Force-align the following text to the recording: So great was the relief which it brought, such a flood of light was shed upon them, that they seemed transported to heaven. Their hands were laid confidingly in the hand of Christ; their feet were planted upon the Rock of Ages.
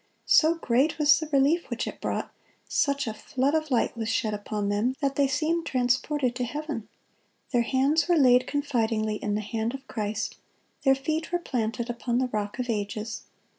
So 0.25 0.55
great 0.55 0.97
was 0.97 1.19
the 1.19 1.27
relief 1.27 1.69
which 1.69 1.85
it 1.85 2.01
brought, 2.01 2.33
such 2.67 3.05
a 3.05 3.13
flood 3.13 3.53
of 3.53 3.69
light 3.69 3.95
was 3.95 4.09
shed 4.09 4.33
upon 4.33 4.69
them, 4.69 4.95
that 4.99 5.15
they 5.15 5.27
seemed 5.27 5.67
transported 5.67 6.33
to 6.37 6.43
heaven. 6.43 6.87
Their 7.51 7.61
hands 7.61 8.07
were 8.07 8.17
laid 8.17 8.47
confidingly 8.47 9.17
in 9.17 9.35
the 9.35 9.41
hand 9.41 9.75
of 9.75 9.87
Christ; 9.87 10.37
their 10.81 10.95
feet 10.95 11.31
were 11.31 11.37
planted 11.37 11.87
upon 11.87 12.17
the 12.17 12.29
Rock 12.29 12.57
of 12.57 12.67
Ages. 12.67 13.25